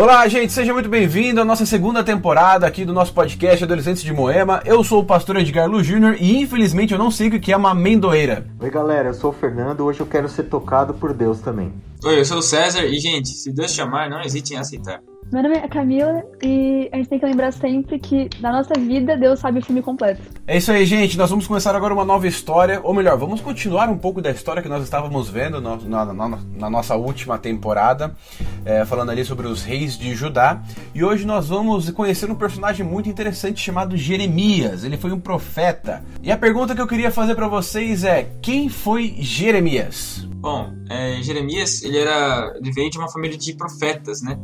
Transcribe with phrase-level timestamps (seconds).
[0.00, 4.14] Olá, gente, seja muito bem-vindo à nossa segunda temporada aqui do nosso podcast Adolescentes de
[4.14, 4.62] Moema.
[4.64, 7.56] Eu sou o pastor Edgar Lu Júnior e infelizmente eu não sei o que é
[7.56, 8.46] uma amendoeira.
[8.58, 9.84] Oi, galera, eu sou o Fernando.
[9.84, 11.74] Hoje eu quero ser tocado por Deus também.
[12.02, 15.02] Oi, eu sou o César e, gente, se Deus chamar, não hesite em aceitar.
[15.32, 19.16] Meu nome é Camila e a gente tem que lembrar sempre que na nossa vida
[19.16, 20.20] Deus sabe o filme completo.
[20.44, 21.16] É isso aí, gente.
[21.16, 24.60] Nós vamos começar agora uma nova história, ou melhor, vamos continuar um pouco da história
[24.60, 28.16] que nós estávamos vendo na, na, na, na nossa última temporada,
[28.64, 30.62] é, falando ali sobre os reis de Judá.
[30.92, 34.82] E hoje nós vamos conhecer um personagem muito interessante chamado Jeremias.
[34.82, 36.02] Ele foi um profeta.
[36.24, 40.26] E a pergunta que eu queria fazer para vocês é: quem foi Jeremias?
[40.40, 44.36] Bom, é, Jeremias ele era, ele veio de uma família de profetas, né?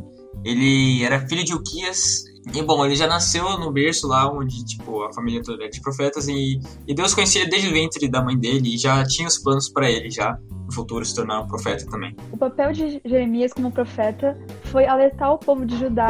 [0.47, 2.23] Ele era filho de Uquias.
[2.53, 5.81] E bom, ele já nasceu no berço lá onde, tipo, a família toda é de
[5.81, 6.57] profetas e,
[6.87, 9.91] e Deus conhecia desde o ventre da mãe dele e já tinha os planos para
[9.91, 12.15] ele já no futuro se tornar um profeta também.
[12.31, 16.07] O papel de Jeremias como profeta foi alertar o povo de Judá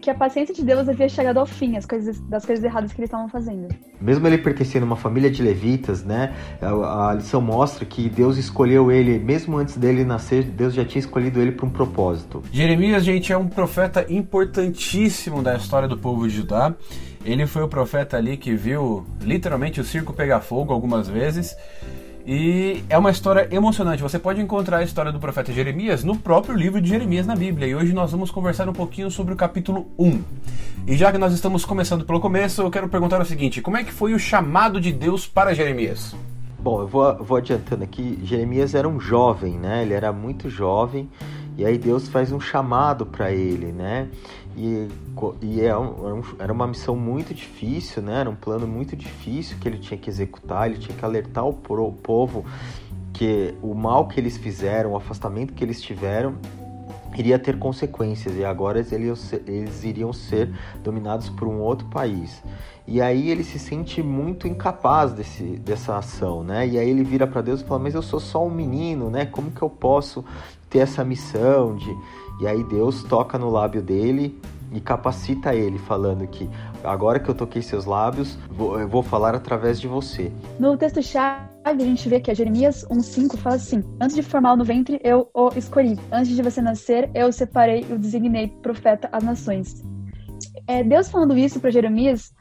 [0.00, 3.00] que a paciência de Deus havia chegado ao fim, as coisas, das coisas erradas que
[3.00, 3.68] eles estavam fazendo.
[4.00, 8.36] Mesmo ele pertencendo a uma família de levitas, né, a, a, lição mostra que Deus
[8.38, 12.42] escolheu ele, mesmo antes dele nascer, Deus já tinha escolhido ele para um propósito.
[12.50, 16.74] Jeremias, gente, é um profeta importantíssimo da história do povo de Judá.
[17.22, 21.54] Ele foi o profeta ali que viu literalmente o circo pegar fogo algumas vezes
[22.26, 24.02] e é uma história emocionante.
[24.02, 27.68] Você pode encontrar a história do profeta Jeremias no próprio livro de Jeremias na Bíblia.
[27.68, 30.22] E hoje nós vamos conversar um pouquinho sobre o capítulo 1.
[30.86, 33.84] E já que nós estamos começando pelo começo, eu quero perguntar o seguinte: como é
[33.84, 36.14] que foi o chamado de Deus para Jeremias?
[36.58, 38.18] Bom, eu vou, vou adiantando aqui.
[38.22, 39.82] Jeremias era um jovem, né?
[39.82, 41.08] Ele era muito jovem.
[41.56, 44.08] E aí Deus faz um chamado para ele, né?
[44.56, 44.88] E,
[45.40, 48.20] e é um, era uma missão muito difícil, né?
[48.20, 50.68] Era um plano muito difícil que ele tinha que executar.
[50.68, 52.44] Ele tinha que alertar o povo
[53.12, 56.36] que o mal que eles fizeram, o afastamento que eles tiveram,
[57.16, 62.42] iria ter consequências e agora eles, eles iriam ser dominados por um outro país.
[62.86, 66.66] E aí ele se sente muito incapaz desse, dessa ação, né?
[66.66, 69.26] E aí ele vira para Deus e fala: Mas eu sou só um menino, né?
[69.26, 70.24] Como que eu posso
[70.68, 71.88] ter essa missão de.
[72.40, 74.40] E aí Deus toca no lábio dele
[74.72, 76.48] e capacita ele, falando que
[76.84, 80.32] agora que eu toquei seus lábios, eu vou falar através de você.
[80.58, 84.64] No texto-chave, a gente vê que a Jeremias 1,5 fala assim: Antes de formá-lo no
[84.64, 85.98] ventre, eu o escolhi.
[86.10, 89.82] Antes de você nascer, eu o separei e o designei profeta às nações.
[90.66, 92.32] É, Deus falando isso para Jeremias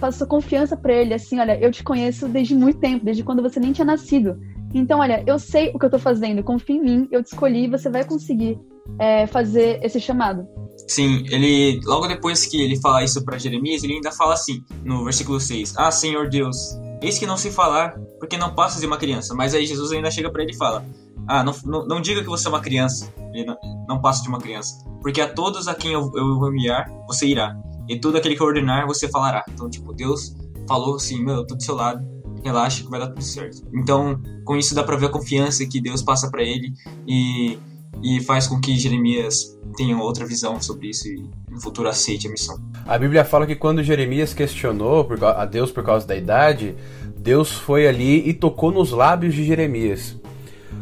[0.00, 3.58] passou confiança para ele, assim: Olha, eu te conheço desde muito tempo, desde quando você
[3.58, 4.38] nem tinha nascido.
[4.72, 7.68] Então, olha, eu sei o que eu tô fazendo, confia em mim, eu te escolhi,
[7.68, 8.58] você vai conseguir
[8.98, 10.46] é, fazer esse chamado.
[10.88, 15.04] Sim, ele logo depois que ele fala isso para Jeremias, ele ainda fala assim, no
[15.04, 18.96] versículo 6: Ah, Senhor Deus, eis que não sei falar, porque não passas de uma
[18.96, 19.34] criança.
[19.34, 20.84] Mas aí Jesus ainda chega para ele e fala:
[21.26, 23.56] Ah, não, não, não, diga que você é uma criança, ele não,
[23.88, 27.26] não passa de uma criança, porque a todos a quem eu, eu vou enviar, você
[27.26, 27.56] irá,
[27.88, 29.44] e tudo aquele que eu ordenar, você falará.
[29.48, 30.34] Então, tipo, Deus
[30.68, 32.04] falou assim: Meu, eu tô do seu lado,
[32.44, 33.62] relaxa que vai dar tudo certo.
[33.72, 36.72] Então, com isso dá para ver a confiança que Deus passa para ele
[37.06, 37.58] e,
[38.02, 42.30] e faz com que Jeremias tenha outra visão sobre isso e no futuro aceite a
[42.30, 42.58] missão.
[42.86, 46.74] A Bíblia fala que quando Jeremias questionou a Deus por causa da idade,
[47.16, 50.16] Deus foi ali e tocou nos lábios de Jeremias.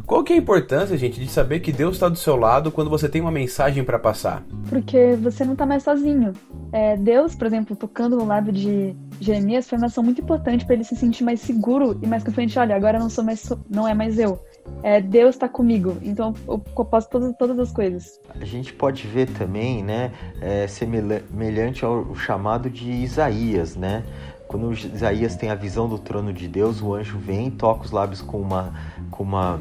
[0.07, 2.91] Qual que é a importância, gente, de saber que Deus está do seu lado quando
[2.91, 4.45] você tem uma mensagem para passar?
[4.69, 6.33] Porque você não está mais sozinho.
[6.73, 10.75] É, Deus, por exemplo, tocando no lábio de Jeremias foi uma ação muito importante para
[10.75, 12.59] ele se sentir mais seguro e mais confiante.
[12.59, 14.39] Olha, agora não sou mais, não é mais eu.
[14.83, 18.21] É, Deus está comigo, então eu posso todas, todas as coisas.
[18.41, 24.05] A gente pode ver também, né, é, semelhante ao chamado de Isaías, né?
[24.47, 28.21] Quando Isaías tem a visão do trono de Deus, o anjo vem, toca os lábios
[28.21, 28.75] com uma,
[29.11, 29.61] com uma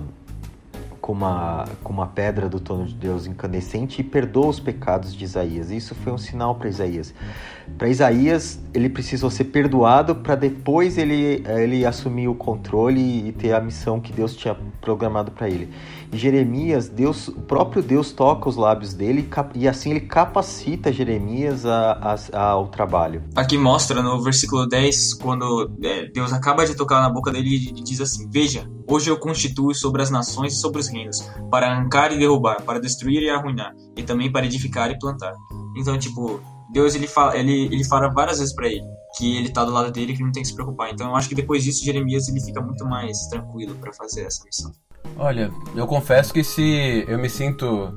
[1.12, 5.26] com uma, com uma pedra do trono de Deus incandescente e perdoa os pecados de
[5.26, 5.70] Isaías.
[5.70, 7.14] Isso foi um sinal para Isaías.
[7.78, 13.54] Para Isaías, ele precisou ser perdoado para depois ele, ele assumir o controle e ter
[13.54, 15.70] a missão que Deus tinha programado para ele.
[16.14, 21.66] E Jeremias, Deus, o próprio Deus toca os lábios dele e assim ele capacita Jeremias
[21.66, 23.24] a, a, ao trabalho.
[23.36, 27.84] Aqui mostra no versículo 10, quando é, Deus acaba de tocar na boca dele e
[27.84, 32.12] diz assim: Veja, hoje eu constituo sobre as nações e sobre os reinos, para arrancar
[32.12, 35.34] e derrubar, para destruir e arruinar, e também para edificar e plantar.
[35.78, 36.42] Então, tipo,
[36.72, 38.86] Deus ele fala, ele, ele fala várias vezes para ele
[39.18, 40.90] que ele tá do lado dele que não tem que se preocupar.
[40.92, 44.44] Então eu acho que depois disso Jeremias ele fica muito mais tranquilo para fazer essa
[44.46, 44.72] missão.
[45.18, 47.94] Olha, eu confesso que se eu me sinto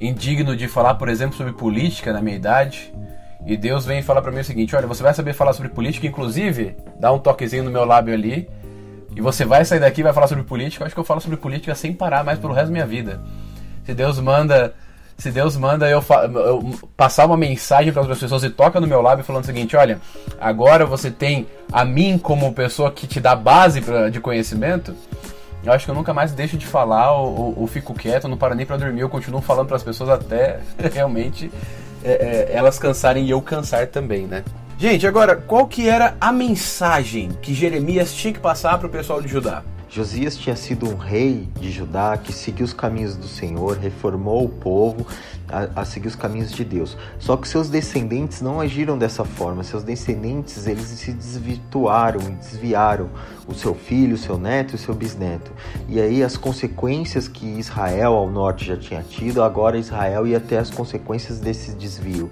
[0.00, 2.92] indigno de falar, por exemplo, sobre política na minha idade,
[3.46, 6.06] e Deus vem falar para mim o seguinte: olha, você vai saber falar sobre política,
[6.06, 8.48] inclusive, dá um toquezinho no meu lábio ali,
[9.16, 10.82] e você vai sair daqui e vai falar sobre política.
[10.82, 13.20] Eu acho que eu falo sobre política sem parar mais pelo resto da minha vida.
[13.84, 14.74] Se Deus manda
[15.16, 19.00] se Deus manda eu, eu passar uma mensagem para as pessoas e toca no meu
[19.00, 20.00] lábio falando o seguinte: olha,
[20.40, 24.94] agora você tem a mim como pessoa que te dá base pra, de conhecimento.
[25.64, 28.54] Eu acho que eu nunca mais deixo de falar ou, ou fico quieto, não paro
[28.54, 30.60] nem para dormir, eu continuo falando para as pessoas até
[30.92, 31.50] realmente
[32.04, 34.44] é, é, elas cansarem e eu cansar também, né?
[34.76, 39.22] Gente, agora, qual que era a mensagem que Jeremias tinha que passar para o pessoal
[39.22, 39.62] de Judá?
[39.88, 44.48] Josias tinha sido um rei de Judá que seguiu os caminhos do Senhor, reformou o
[44.48, 45.06] povo
[45.48, 46.96] a, a, seguir os caminhos de Deus.
[47.20, 49.62] Só que seus descendentes não agiram dessa forma.
[49.62, 53.08] Seus descendentes eles se desvirtuaram e desviaram
[53.46, 55.52] o seu filho, o seu neto e o seu bisneto.
[55.88, 60.56] E aí as consequências que Israel ao norte já tinha tido, agora Israel ia ter
[60.56, 62.28] as consequências desse desvio.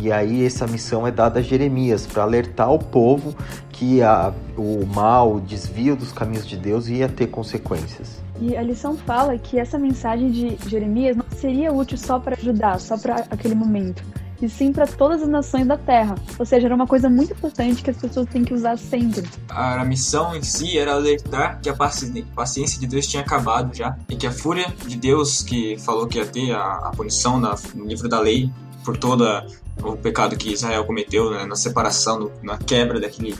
[0.00, 3.34] E aí essa missão é dada a Jeremias para alertar o povo
[3.70, 8.22] que a, o mal, o desvio dos caminhos de Deus ia ter consequências.
[8.40, 12.78] E a lição fala que essa mensagem de Jeremias não seria útil só para ajudar,
[12.78, 14.02] só para aquele momento,
[14.40, 16.14] e sim para todas as nações da Terra.
[16.38, 19.26] Ou seja, era uma coisa muito importante que as pessoas têm que usar sempre.
[19.48, 24.16] A missão em si era alertar que a paciência de Deus tinha acabado já e
[24.16, 28.08] que a fúria de Deus que falou que ia ter a, a punição no livro
[28.08, 28.50] da lei
[28.86, 29.44] por toda
[29.82, 33.34] o pecado que Israel cometeu né, na separação, no, na quebra daquele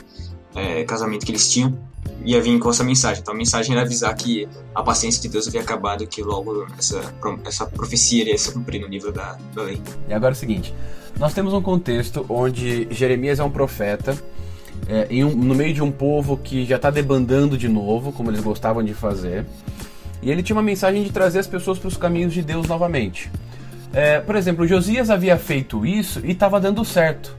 [0.53, 1.79] é, casamento que eles tinham,
[2.25, 3.21] ia vir com essa mensagem.
[3.21, 7.01] Então a mensagem era avisar que a paciência de Deus havia acabado que logo essa,
[7.45, 9.81] essa profecia iria se cumprir no livro da, da lei.
[10.09, 10.73] E agora é o seguinte:
[11.17, 14.17] nós temos um contexto onde Jeremias é um profeta.
[14.87, 18.41] É, um, no meio de um povo que já está debandando de novo, como eles
[18.41, 19.43] gostavam de fazer,
[20.21, 23.31] e ele tinha uma mensagem de trazer as pessoas para os caminhos de Deus novamente.
[23.93, 27.35] É, por exemplo, Josias havia feito isso e estava dando certo.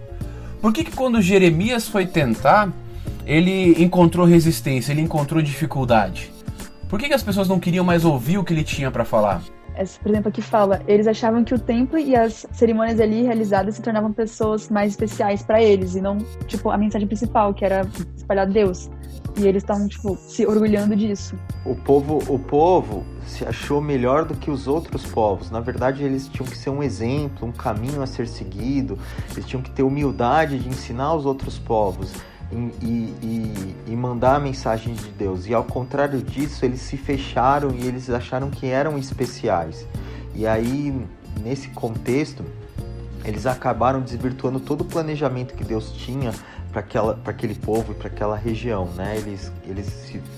[0.61, 2.73] Por que, que quando Jeremias foi tentar,
[3.27, 6.33] ele encontrou resistência, ele encontrou dificuldade?
[6.89, 9.43] Por que, que as pessoas não queriam mais ouvir o que ele tinha para falar?
[9.75, 13.77] Essa, por exemplo, aqui fala, eles achavam que o templo e as cerimônias ali realizadas
[13.77, 16.19] se tornavam pessoas mais especiais para eles e não,
[16.49, 17.87] tipo, a mensagem principal, que era
[18.17, 18.91] espalhar Deus.
[19.39, 21.37] E eles estavam, tipo, se orgulhando disso.
[21.65, 25.49] O povo, o povo se achou melhor do que os outros povos.
[25.51, 28.99] Na verdade, eles tinham que ser um exemplo, um caminho a ser seguido.
[29.31, 32.13] Eles tinham que ter humildade de ensinar os outros povos.
[32.51, 35.47] E, e, e, mandar a mensagem de Deus.
[35.47, 39.87] E ao contrário disso, eles se fecharam e eles acharam que eram especiais.
[40.35, 40.95] E aí,
[41.45, 42.43] nesse contexto,
[43.23, 46.33] eles acabaram desvirtuando todo o planejamento que Deus tinha
[46.73, 46.81] para
[47.25, 49.17] aquele povo e para aquela região, né?
[49.17, 49.89] Eles, eles,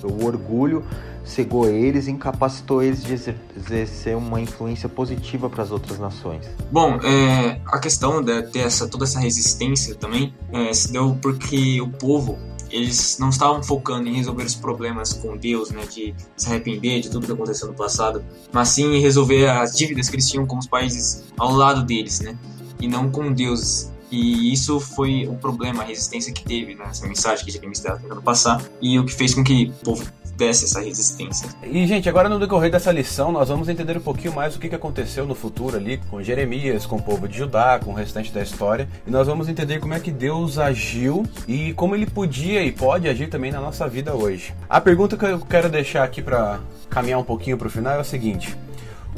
[0.03, 0.85] o orgulho
[1.25, 3.15] cegou eles, incapacitou eles de
[3.57, 6.47] exercer uma influência positiva para as outras nações.
[6.71, 11.81] Bom, é, a questão de ter essa, toda essa resistência também é, se deu porque
[11.81, 12.39] o povo
[12.71, 17.11] eles não estavam focando em resolver os problemas com Deus, né, de se arrepender de
[17.11, 20.57] tudo que aconteceu no passado, mas sim em resolver as dívidas que eles tinham com
[20.57, 22.37] os países ao lado deles, né,
[22.81, 23.91] e não com Deus.
[24.11, 28.23] E isso foi o problema, a resistência que teve nessa mensagem que Jeremias estava tentando
[28.23, 31.51] passar e o que fez com que o povo desse essa resistência.
[31.63, 34.75] E, gente, agora no decorrer dessa lição, nós vamos entender um pouquinho mais o que
[34.75, 38.43] aconteceu no futuro ali com Jeremias, com o povo de Judá, com o restante da
[38.43, 38.89] história.
[39.07, 43.07] E nós vamos entender como é que Deus agiu e como ele podia e pode
[43.07, 44.55] agir também na nossa vida hoje.
[44.69, 48.01] A pergunta que eu quero deixar aqui para caminhar um pouquinho para o final é
[48.01, 48.57] o seguinte: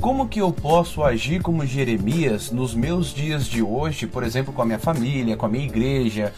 [0.01, 4.63] como que eu posso agir como Jeremias nos meus dias de hoje, por exemplo, com
[4.63, 6.33] a minha família, com a minha igreja,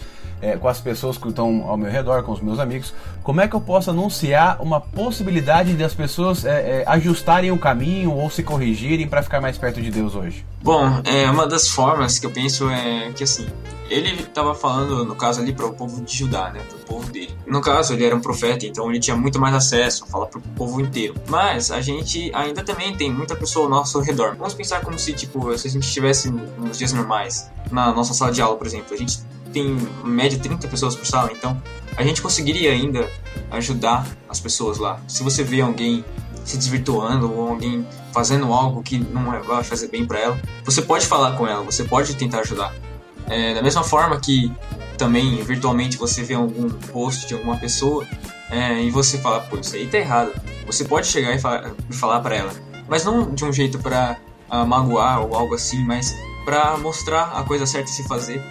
[0.45, 2.93] é, com as pessoas que estão ao meu redor, com os meus amigos?
[3.23, 7.59] Como é que eu posso anunciar uma possibilidade de as pessoas é, é, ajustarem o
[7.59, 10.45] caminho ou se corrigirem para ficar mais perto de Deus hoje?
[10.63, 13.47] Bom, é uma das formas que eu penso é que assim,
[13.89, 16.61] ele estava falando, no caso ali, para o povo de Judá, né?
[16.69, 17.35] Para o povo dele.
[17.47, 20.39] No caso, ele era um profeta, então ele tinha muito mais acesso a falar para
[20.39, 21.15] o povo inteiro.
[21.29, 24.37] Mas a gente ainda também tem muita pessoa ao nosso redor.
[24.37, 28.33] Vamos pensar como se, tipo, se a gente estivesse nos dias normais, na nossa sala
[28.33, 28.93] de aula, por exemplo.
[28.93, 29.21] A gente
[29.55, 31.61] tem, em média, 30 pessoas por sala, então
[31.97, 33.09] a gente conseguiria ainda
[33.51, 35.01] ajudar as pessoas lá.
[35.09, 36.05] Se você vê alguém
[36.45, 41.07] se desvirtuando ou alguém fazendo algo que não vai fazer bem para ela, você pode
[41.07, 42.75] falar com ela, você pode tentar ajudar.
[43.27, 44.53] É, da mesma forma que
[44.99, 48.07] também virtualmente você vê algum post de alguma pessoa
[48.51, 50.33] é, e você fala, pô, isso aí tá errado.
[50.67, 51.39] Você pode chegar e,
[51.91, 52.53] e falar para ela,
[52.89, 54.19] mas não de um jeito para
[54.51, 58.43] ah, magoar ou algo assim, mas para mostrar a coisa certa a se fazer.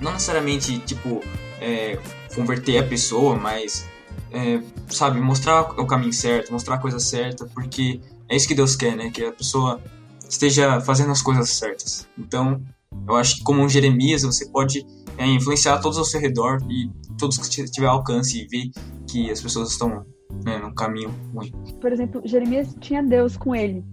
[0.00, 1.20] Não necessariamente, tipo,
[1.60, 1.98] é,
[2.34, 3.86] converter a pessoa, mas,
[4.30, 8.76] é, sabe, mostrar o caminho certo, mostrar a coisa certa, porque é isso que Deus
[8.76, 9.10] quer, né?
[9.10, 9.80] Que a pessoa
[10.28, 12.06] esteja fazendo as coisas certas.
[12.16, 12.62] Então,
[13.06, 14.86] eu acho que como um Jeremias, você pode
[15.16, 18.70] é, influenciar todos ao seu redor e todos que tiver alcance e ver
[19.06, 20.04] que as pessoas estão
[20.44, 21.52] né, no caminho ruim.
[21.80, 23.84] Por exemplo, Jeremias tinha Deus com ele.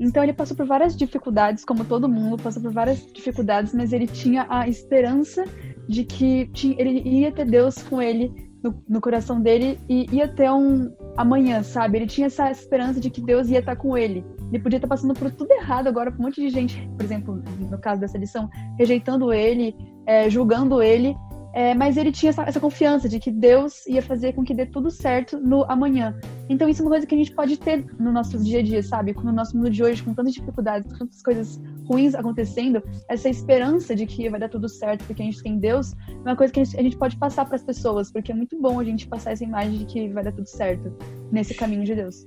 [0.00, 4.06] Então ele passou por várias dificuldades, como todo mundo passou por várias dificuldades, mas ele
[4.06, 5.44] tinha a esperança
[5.86, 10.26] de que tinha, ele ia ter Deus com ele no, no, coração dele e ia
[10.26, 11.98] ter um amanhã, sabe?
[11.98, 14.24] Ele tinha essa esperança de que Deus ia estar com ele.
[14.50, 17.42] Ele podia estar passando por tudo errado agora, por um monte de gente, por exemplo,
[17.70, 19.74] no caso dessa lição, rejeitando ele,
[20.06, 21.14] é, julgando ele,
[21.52, 24.66] é, mas ele tinha essa, essa, confiança de que Deus ia fazer com que dê
[24.66, 26.18] tudo certo no amanhã.
[26.48, 28.82] Então isso é uma coisa que a gente pode ter no nosso dia a dia,
[28.82, 29.14] sabe?
[29.14, 34.06] No nosso mundo de hoje, com tantas dificuldades, tantas coisas ruins acontecendo, essa esperança de
[34.06, 36.64] que vai dar tudo certo porque a gente tem Deus, é uma coisa que a
[36.64, 39.32] gente, a gente pode passar para as pessoas, porque é muito bom a gente passar
[39.32, 40.92] essa imagem de que vai dar tudo certo
[41.32, 42.26] nesse caminho de Deus.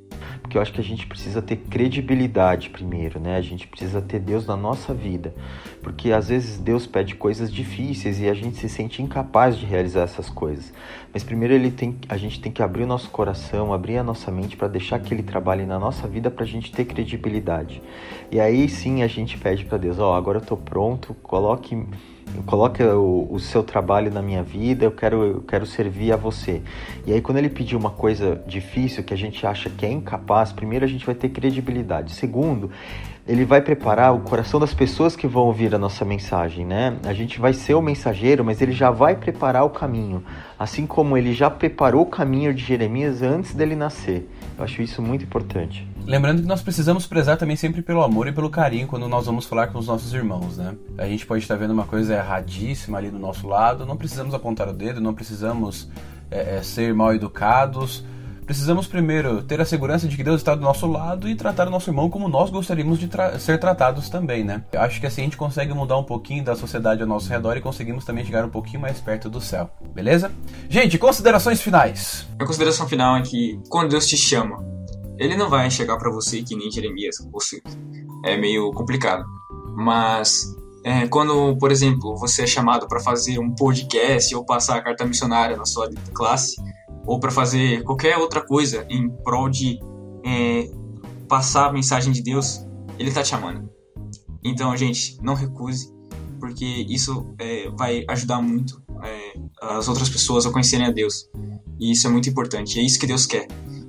[0.53, 3.37] Porque eu acho que a gente precisa ter credibilidade primeiro, né?
[3.37, 5.33] A gente precisa ter Deus na nossa vida.
[5.81, 10.01] Porque às vezes Deus pede coisas difíceis e a gente se sente incapaz de realizar
[10.01, 10.71] essas coisas.
[11.11, 14.29] Mas primeiro ele tem, a gente tem que abrir o nosso coração, abrir a nossa
[14.29, 17.81] mente para deixar que ele trabalhe na nossa vida para a gente ter credibilidade.
[18.31, 21.83] E aí sim a gente pede para Deus, ó, oh, agora eu tô pronto, coloque
[22.45, 26.61] coloque o, o, seu trabalho na minha vida, eu quero, eu quero servir a você.
[27.05, 30.51] E aí, quando ele pedir uma coisa difícil que a gente acha que é incapaz,
[30.51, 32.13] primeiro a gente vai ter credibilidade.
[32.13, 32.71] Segundo,
[33.27, 36.97] ele vai preparar o coração das pessoas que vão ouvir a nossa mensagem, né?
[37.05, 40.23] A gente vai ser o mensageiro, mas ele já vai preparar o caminho,
[40.59, 44.27] assim como ele já preparou o caminho de Jeremias antes dele nascer.
[44.57, 45.87] Eu acho isso muito importante.
[46.05, 49.45] Lembrando que nós precisamos prezar também sempre pelo amor e pelo carinho quando nós vamos
[49.45, 50.75] falar com os nossos irmãos, né?
[50.97, 54.67] A gente pode estar vendo uma coisa erradíssima ali do nosso lado, não precisamos apontar
[54.67, 55.89] o dedo, não precisamos
[56.29, 58.03] é, é, ser mal educados.
[58.45, 61.71] Precisamos primeiro ter a segurança de que Deus está do nosso lado e tratar o
[61.71, 64.61] nosso irmão como nós gostaríamos de tra ser tratados também, né?
[64.73, 67.55] Eu acho que assim a gente consegue mudar um pouquinho da sociedade ao nosso redor
[67.55, 70.29] e conseguimos também chegar um pouquinho mais perto do céu, beleza?
[70.67, 72.27] Gente, considerações finais.
[72.37, 74.72] A consideração final é que quando Deus te chama,
[75.17, 77.61] ele não vai chegar para você que nem Jeremias, você
[78.25, 79.23] é meio complicado.
[79.75, 84.81] Mas é, quando, por exemplo, você é chamado para fazer um podcast ou passar a
[84.81, 86.55] carta missionária na sua classe,
[87.05, 89.79] ou para fazer qualquer outra coisa em prol de
[90.25, 90.69] é,
[91.27, 92.65] passar a mensagem de Deus,
[92.97, 93.69] ele está te chamando.
[94.43, 95.93] Então, gente, não recuse,
[96.39, 101.29] porque isso é, vai ajudar muito é, as outras pessoas a conhecerem a Deus.
[101.79, 103.47] E isso é muito importante, é isso que Deus quer.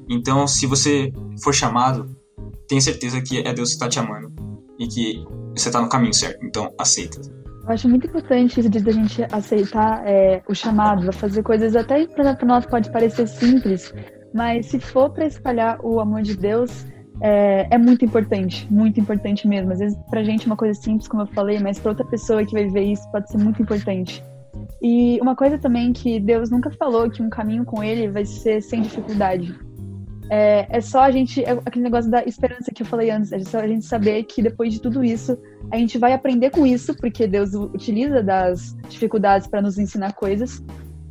[0.08, 2.14] Então, se você for chamado,
[2.68, 4.32] tenha certeza que é Deus que está te amando
[4.78, 5.24] e que
[5.56, 6.44] você está no caminho certo.
[6.44, 7.20] Então, aceita.
[7.64, 11.74] Eu acho muito importante isso de a gente aceitar é, o chamado, a fazer coisas
[11.74, 13.92] até para nós pode parecer simples,
[14.34, 16.84] mas se for para espalhar o amor de Deus,
[17.22, 19.72] é, é, muito importante, muito importante mesmo.
[19.72, 22.44] Às vezes pra gente é uma coisa simples, como eu falei, mas para outra pessoa
[22.44, 24.22] que vai ver isso pode ser muito importante.
[24.82, 28.60] E uma coisa também que Deus nunca falou que um caminho com Ele vai ser
[28.60, 29.54] sem dificuldade.
[30.30, 31.44] É, é só a gente.
[31.44, 33.32] É aquele negócio da esperança que eu falei antes.
[33.32, 35.38] É só a gente saber que depois de tudo isso,
[35.70, 40.62] a gente vai aprender com isso, porque Deus utiliza das dificuldades para nos ensinar coisas.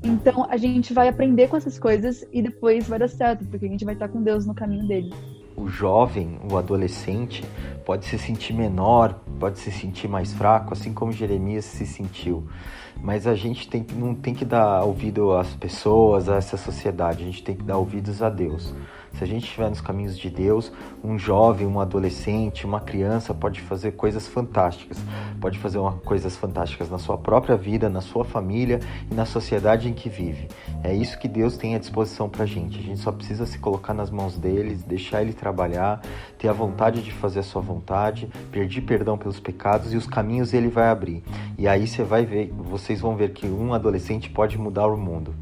[0.03, 3.70] Então a gente vai aprender com essas coisas e depois vai dar certo, porque a
[3.70, 5.13] gente vai estar com Deus no caminho dele.
[5.55, 7.43] O jovem, o adolescente,
[7.86, 12.46] pode se sentir menor, pode se sentir mais fraco, assim como Jeremias se sentiu
[13.02, 17.26] mas a gente tem, não tem que dar ouvido às pessoas, a essa sociedade, a
[17.26, 18.74] gente tem que dar ouvidos a Deus.
[19.18, 20.72] Se a gente estiver nos caminhos de Deus,
[21.04, 24.98] um jovem, um adolescente, uma criança pode fazer coisas fantásticas.
[25.40, 28.80] Pode fazer uma, coisas fantásticas na sua própria vida, na sua família
[29.12, 30.48] e na sociedade em que vive.
[30.84, 32.80] É isso que Deus tem à disposição para a gente.
[32.80, 36.02] A gente só precisa se colocar nas mãos dele, deixar ele trabalhar,
[36.40, 40.56] ter a vontade de fazer a sua vontade, pedir perdão pelos pecados e os caminhos
[40.56, 41.24] ele vai abrir.
[41.56, 42.52] E aí você vai ver,
[42.84, 45.34] vocês vão ver que um adolescente pode mudar o mundo.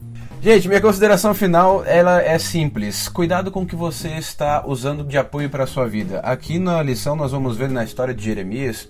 [0.42, 3.08] Gente, minha consideração final ela é simples.
[3.10, 6.20] Cuidado com o que você está usando de apoio para a sua vida.
[6.20, 8.88] Aqui na lição nós vamos ver na história de Jeremias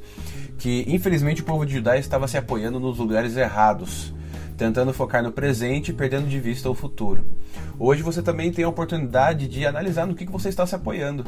[0.57, 4.13] que infelizmente o povo de Judá estava se apoiando nos lugares errados,
[4.55, 7.23] tentando focar no presente e perdendo de vista o futuro.
[7.79, 11.25] Hoje você também tem a oportunidade de analisar no que você está se apoiando.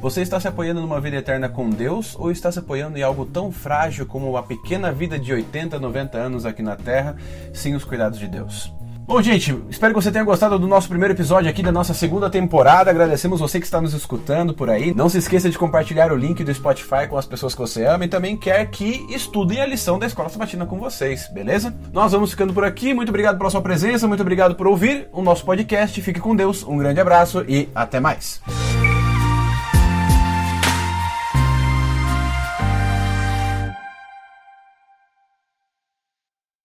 [0.00, 3.24] Você está se apoiando numa vida eterna com Deus ou está se apoiando em algo
[3.24, 7.16] tão frágil como uma pequena vida de 80, 90 anos aqui na Terra,
[7.52, 8.72] sem os cuidados de Deus?
[9.06, 12.28] Bom, gente, espero que você tenha gostado do nosso primeiro episódio aqui da nossa segunda
[12.28, 12.90] temporada.
[12.90, 14.92] Agradecemos você que está nos escutando por aí.
[14.92, 18.04] Não se esqueça de compartilhar o link do Spotify com as pessoas que você ama
[18.04, 21.72] e também quer que estudem a lição da Escola Sabatina com vocês, beleza?
[21.92, 22.92] Nós vamos ficando por aqui.
[22.92, 26.02] Muito obrigado pela sua presença, muito obrigado por ouvir o nosso podcast.
[26.02, 28.42] Fique com Deus, um grande abraço e até mais.